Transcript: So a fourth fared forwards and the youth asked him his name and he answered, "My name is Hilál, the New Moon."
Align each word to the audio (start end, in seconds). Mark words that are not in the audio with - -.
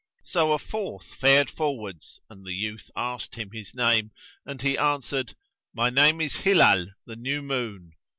So 0.23 0.51
a 0.51 0.57
fourth 0.57 1.05
fared 1.19 1.47
forwards 1.51 2.19
and 2.27 2.43
the 2.43 2.55
youth 2.55 2.89
asked 2.95 3.35
him 3.35 3.51
his 3.51 3.75
name 3.75 4.09
and 4.47 4.59
he 4.59 4.75
answered, 4.75 5.35
"My 5.75 5.91
name 5.91 6.19
is 6.21 6.37
Hilál, 6.37 6.87
the 7.05 7.15
New 7.15 7.43
Moon." 7.43 7.91